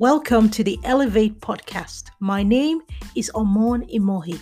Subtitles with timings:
[0.00, 2.10] Welcome to the Elevate podcast.
[2.20, 2.82] My name
[3.16, 4.40] is Omon Imohi,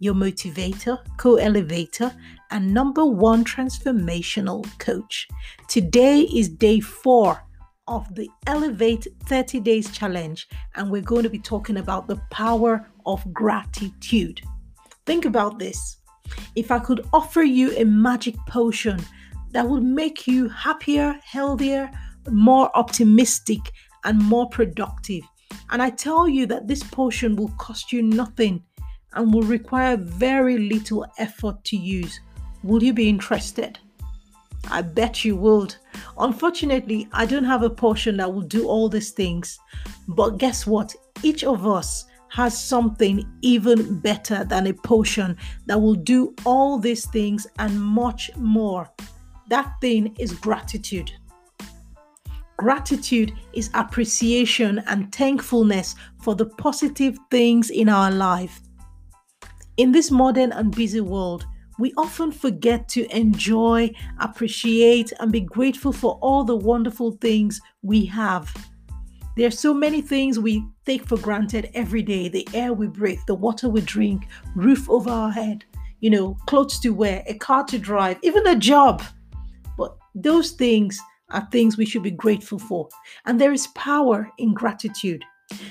[0.00, 2.14] your motivator, co elevator,
[2.50, 5.26] and number one transformational coach.
[5.66, 7.42] Today is day four
[7.86, 12.86] of the Elevate 30 Days Challenge, and we're going to be talking about the power
[13.06, 14.42] of gratitude.
[15.06, 15.96] Think about this.
[16.54, 19.00] If I could offer you a magic potion
[19.52, 21.90] that would make you happier, healthier,
[22.30, 23.72] more optimistic,
[24.08, 25.22] and more productive.
[25.70, 28.62] And I tell you that this potion will cost you nothing
[29.12, 32.18] and will require very little effort to use.
[32.62, 33.78] Will you be interested?
[34.70, 35.76] I bet you would.
[36.18, 39.58] Unfortunately, I don't have a potion that will do all these things.
[40.08, 40.94] But guess what?
[41.22, 47.06] Each of us has something even better than a potion that will do all these
[47.10, 48.90] things and much more.
[49.48, 51.12] That thing is gratitude.
[52.58, 58.60] Gratitude is appreciation and thankfulness for the positive things in our life.
[59.76, 61.46] In this modern and busy world,
[61.78, 68.04] we often forget to enjoy, appreciate, and be grateful for all the wonderful things we
[68.06, 68.52] have.
[69.36, 73.20] There are so many things we take for granted every day the air we breathe,
[73.28, 75.64] the water we drink, roof over our head,
[76.00, 79.00] you know, clothes to wear, a car to drive, even a job.
[79.76, 82.88] But those things are things we should be grateful for.
[83.26, 85.24] And there is power in gratitude.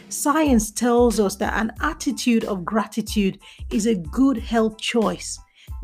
[0.09, 3.39] Science tells us that an attitude of gratitude
[3.71, 5.39] is a good health choice.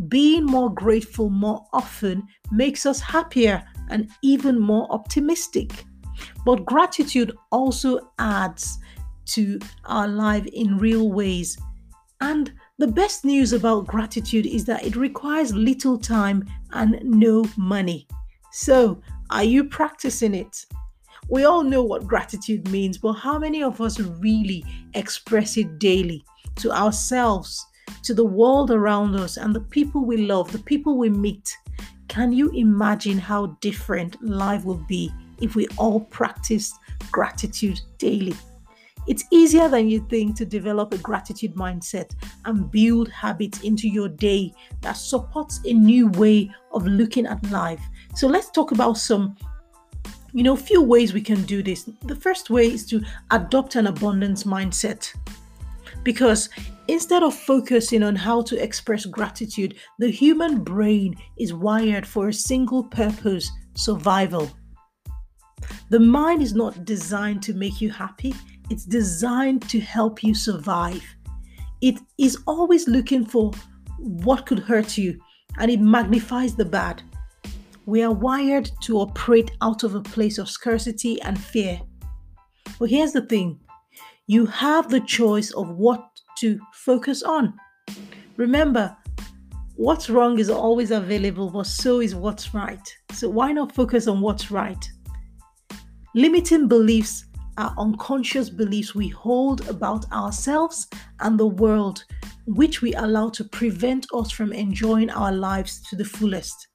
[0.07, 5.85] Being more grateful more often makes us happier and even more optimistic.
[6.45, 8.79] But gratitude also adds
[9.25, 11.57] to our life in real ways.
[12.21, 18.07] And the best news about gratitude is that it requires little time and no money.
[18.51, 19.01] So,
[19.33, 20.63] are you practicing it?
[21.27, 24.63] We all know what gratitude means, but how many of us really
[24.93, 26.23] express it daily
[26.57, 27.65] to ourselves,
[28.03, 31.57] to the world around us, and the people we love, the people we meet?
[32.09, 35.11] Can you imagine how different life would be
[35.41, 36.75] if we all practiced
[37.11, 38.35] gratitude daily?
[39.05, 42.11] It's easier than you think to develop a gratitude mindset
[42.45, 47.81] and build habits into your day that supports a new way of looking at life.
[48.15, 49.35] So let's talk about some
[50.33, 51.83] you know few ways we can do this.
[52.05, 53.01] The first way is to
[53.31, 55.13] adopt an abundance mindset.
[56.03, 56.49] Because
[56.87, 62.33] instead of focusing on how to express gratitude, the human brain is wired for a
[62.33, 64.51] single purpose survival.
[65.89, 68.33] The mind is not designed to make you happy,
[68.69, 71.03] it's designed to help you survive.
[71.81, 73.51] It is always looking for
[73.99, 75.19] what could hurt you
[75.59, 77.01] and it magnifies the bad.
[77.85, 81.81] We are wired to operate out of a place of scarcity and fear.
[82.79, 83.59] But here's the thing
[84.27, 86.01] you have the choice of what
[86.37, 87.53] to focus on.
[88.37, 88.95] Remember,
[89.75, 92.95] what's wrong is always available, but so is what's right.
[93.11, 94.89] So why not focus on what's right?
[96.15, 97.25] Limiting beliefs
[97.57, 100.87] are unconscious beliefs we hold about ourselves
[101.19, 102.05] and the world,
[102.45, 106.67] which we allow to prevent us from enjoying our lives to the fullest.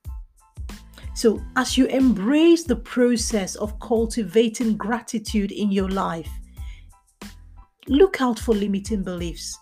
[1.18, 6.30] So, as you embrace the process of cultivating gratitude in your life,
[7.88, 9.58] look out for limiting beliefs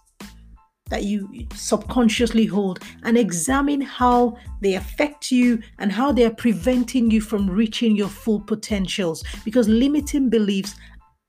[0.91, 7.11] that you subconsciously hold and examine how they affect you and how they are preventing
[7.11, 10.75] you from reaching your full potentials because limiting beliefs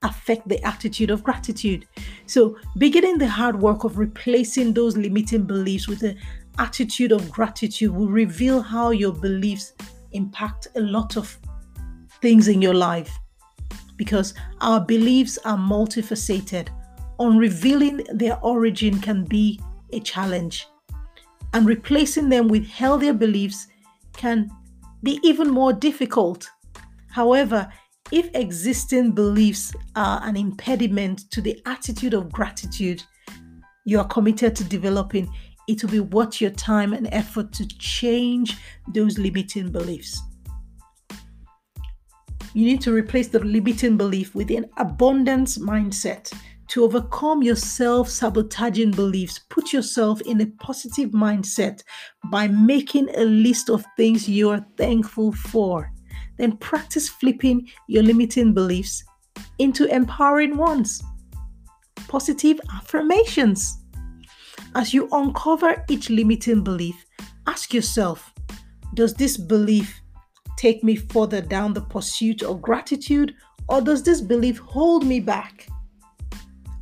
[0.02, 1.86] affect the attitude of gratitude.
[2.26, 6.16] So, beginning the hard work of replacing those limiting beliefs with the
[6.58, 9.72] attitude of gratitude will reveal how your beliefs
[10.12, 11.38] impact a lot of
[12.20, 13.18] things in your life
[13.96, 16.68] because our beliefs are multifaceted.
[17.18, 19.60] On revealing their origin can be
[19.92, 20.68] a challenge,
[21.52, 23.66] and replacing them with healthier beliefs
[24.12, 24.50] can
[25.02, 26.48] be even more difficult.
[27.10, 27.68] However,
[28.12, 33.02] if existing beliefs are an impediment to the attitude of gratitude
[33.84, 35.26] you are committed to developing,
[35.68, 38.56] it will be worth your time and effort to change
[38.94, 40.20] those limiting beliefs.
[42.54, 46.32] You need to replace the limiting belief with an abundance mindset.
[46.68, 51.82] To overcome your self sabotaging beliefs, put yourself in a positive mindset
[52.30, 55.90] by making a list of things you are thankful for.
[56.36, 59.04] Then practice flipping your limiting beliefs
[59.58, 61.02] into empowering ones.
[62.06, 63.78] Positive affirmations.
[64.74, 67.04] As you uncover each limiting belief,
[67.46, 68.32] ask yourself
[68.94, 70.00] Does this belief
[70.56, 73.34] take me further down the pursuit of gratitude,
[73.68, 75.68] or does this belief hold me back?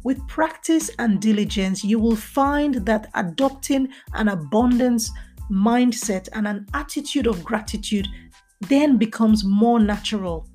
[0.02, 5.10] With practice and diligence, you will find that adopting an abundance
[5.50, 8.06] mindset and an attitude of gratitude
[8.68, 10.48] then becomes more natural.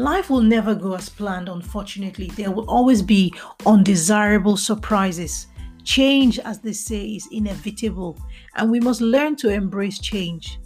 [0.00, 2.28] Life will never go as planned, unfortunately.
[2.28, 3.34] There will always be
[3.66, 5.46] undesirable surprises.
[5.84, 8.18] Change, as they say, is inevitable,
[8.56, 10.58] and we must learn to embrace change.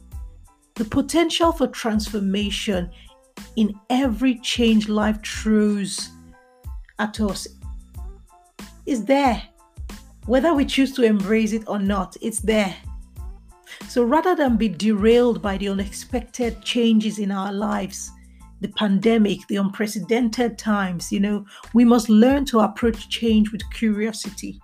[0.77, 2.89] The potential for transformation
[3.57, 6.11] in every change life throws
[7.01, 7.49] at us
[8.87, 9.43] is there.
[10.27, 12.77] Whether we choose to embrace it or not, it's there.
[13.89, 18.13] So rather than be derailed by the unexpected changes in our lives,
[18.65, 21.45] the pandemic, the unprecedented times, you know,
[21.75, 24.59] we must learn to approach change with curiosity.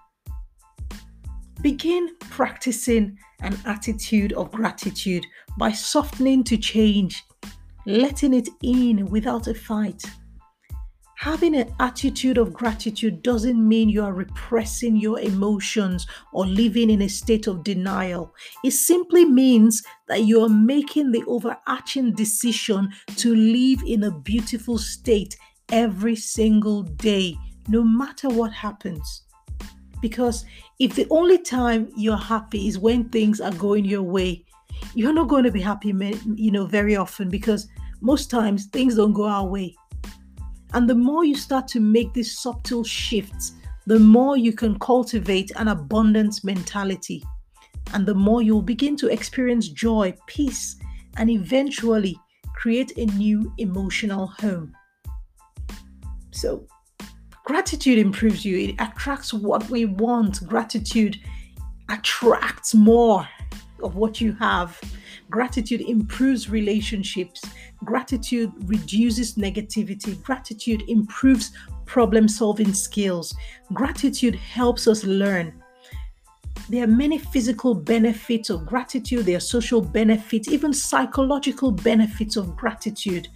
[1.60, 5.26] Begin practicing an attitude of gratitude
[5.58, 7.22] by softening to change,
[7.84, 10.02] letting it in without a fight.
[11.20, 17.02] Having an attitude of gratitude doesn't mean you are repressing your emotions or living in
[17.02, 18.34] a state of denial.
[18.64, 24.78] It simply means that you are making the overarching decision to live in a beautiful
[24.78, 25.36] state
[25.70, 27.36] every single day,
[27.68, 29.24] no matter what happens.
[30.00, 30.46] Because
[30.78, 34.42] if the only time you're happy is when things are going your way,
[34.94, 35.92] you're not going to be happy,
[36.34, 37.68] you know, very often because
[38.00, 39.76] most times things don't go our way.
[40.72, 43.52] And the more you start to make these subtle shifts,
[43.86, 47.24] the more you can cultivate an abundance mentality.
[47.92, 50.76] And the more you'll begin to experience joy, peace,
[51.16, 52.16] and eventually
[52.54, 54.72] create a new emotional home.
[56.30, 56.66] So,
[57.44, 60.46] gratitude improves you, it attracts what we want.
[60.46, 61.18] Gratitude
[61.88, 63.26] attracts more
[63.82, 64.80] of what you have.
[65.30, 67.40] Gratitude improves relationships.
[67.84, 70.20] Gratitude reduces negativity.
[70.22, 71.52] Gratitude improves
[71.86, 73.34] problem solving skills.
[73.72, 75.52] Gratitude helps us learn.
[76.68, 82.56] There are many physical benefits of gratitude, there are social benefits, even psychological benefits of
[82.56, 83.26] gratitude.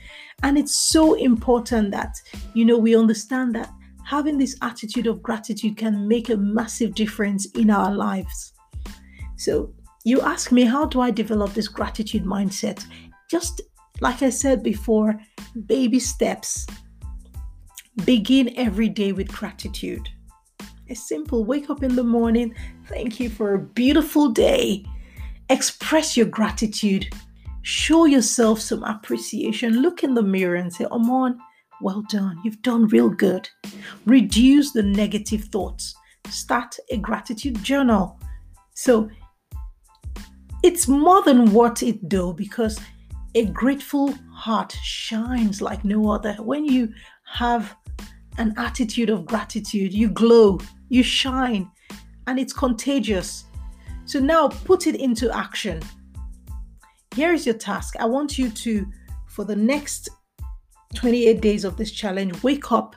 [0.44, 2.20] And it's so important that,
[2.54, 3.72] you know, we understand that
[4.04, 8.52] having this attitude of gratitude can make a massive difference in our lives.
[9.36, 9.72] So,
[10.04, 12.84] you ask me, how do I develop this gratitude mindset?
[13.30, 13.62] Just
[14.00, 15.18] like I said before,
[15.66, 16.66] baby steps.
[18.04, 20.08] Begin every day with gratitude.
[20.90, 21.44] A simple.
[21.44, 22.54] Wake up in the morning.
[22.86, 24.84] Thank you for a beautiful day.
[25.48, 27.06] Express your gratitude.
[27.62, 29.80] Show yourself some appreciation.
[29.80, 31.38] Look in the mirror and say, Omon,
[31.80, 32.38] well done.
[32.44, 33.48] You've done real good.
[34.04, 35.94] Reduce the negative thoughts.
[36.28, 38.20] Start a gratitude journal.
[38.74, 39.08] So
[40.64, 42.80] it's more than what it do because
[43.34, 46.32] a grateful heart shines like no other.
[46.40, 46.90] When you
[47.26, 47.76] have
[48.38, 50.58] an attitude of gratitude, you glow,
[50.88, 51.70] you shine,
[52.26, 53.44] and it's contagious.
[54.06, 55.82] So now put it into action.
[57.14, 57.96] Here is your task.
[58.00, 58.86] I want you to,
[59.28, 60.08] for the next
[60.94, 62.96] 28 days of this challenge, wake up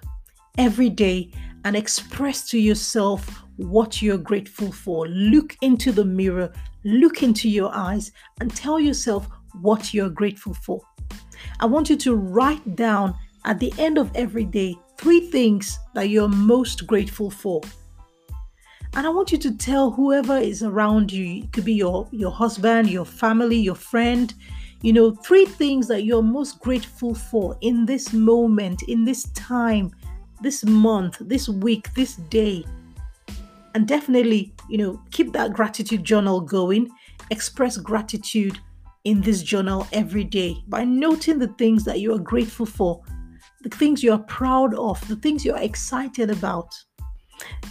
[0.57, 1.33] every day
[1.65, 5.07] and express to yourself what you're grateful for.
[5.07, 6.51] Look into the mirror,
[6.83, 9.27] look into your eyes, and tell yourself
[9.61, 10.81] what you're grateful for.
[11.59, 16.09] I want you to write down at the end of every day three things that
[16.09, 17.61] you're most grateful for.
[18.93, 22.31] And I want you to tell whoever is around you, it could be your, your
[22.31, 24.33] husband, your family, your friend,
[24.81, 29.91] you know, three things that you're most grateful for in this moment, in this time,
[30.41, 32.63] this month, this week, this day.
[33.73, 36.89] And definitely, you know, keep that gratitude journal going.
[37.29, 38.59] Express gratitude
[39.03, 43.01] in this journal every day by noting the things that you are grateful for,
[43.61, 46.73] the things you are proud of, the things you are excited about.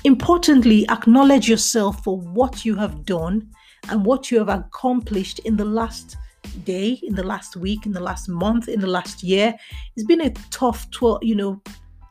[0.04, 3.50] Importantly, acknowledge yourself for what you have done
[3.90, 6.16] and what you have accomplished in the last
[6.64, 9.54] day, in the last week, in the last month, in the last year.
[9.96, 11.60] It's been a tough 12, you know,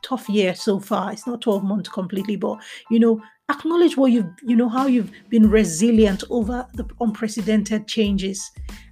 [0.02, 1.12] tough year so far.
[1.12, 2.58] It's not 12 months completely, but
[2.90, 8.50] you know, acknowledge what you've, you know, how you've been resilient over the unprecedented changes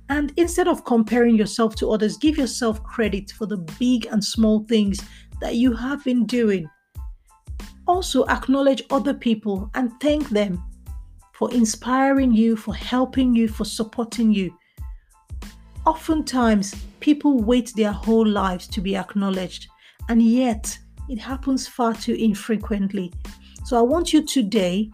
[0.08, 4.64] and instead of comparing yourself to others, give yourself credit for the big and small
[4.64, 5.00] things
[5.40, 6.68] that you have been doing.
[7.86, 10.62] Also, acknowledge other people and thank them
[11.32, 14.56] for inspiring you, for helping you, for supporting you.
[15.86, 19.68] Oftentimes, people wait their whole lives to be acknowledged,
[20.08, 23.12] and yet it happens far too infrequently.
[23.64, 24.90] So, I want you today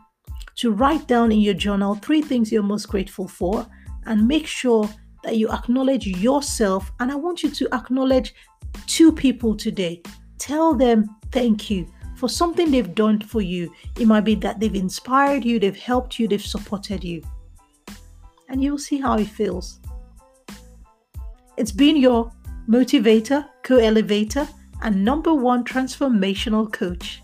[0.57, 3.67] to write down in your journal three things you're most grateful for
[4.07, 4.89] and make sure
[5.25, 6.93] that you acknowledge yourself.
[7.01, 8.35] And I want you to acknowledge
[8.87, 10.03] two people today.
[10.39, 11.87] Tell them thank you
[12.17, 13.73] for something they've done for you.
[13.99, 17.23] It might be that they've inspired you, they've helped you, they've supported you.
[18.49, 19.81] And you'll see how it feels.
[21.57, 22.31] It's been your
[22.69, 24.47] motivator, co elevator,
[24.83, 27.23] and number one transformational coach,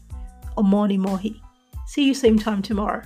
[0.57, 1.41] Omon Imohi.
[1.87, 3.03] See you same time tomorrow.